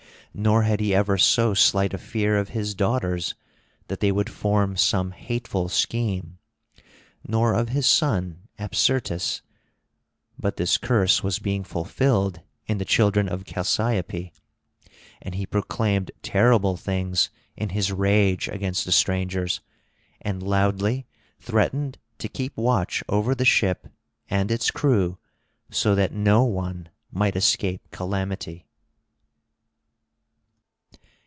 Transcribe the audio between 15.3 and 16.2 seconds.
he proclaimed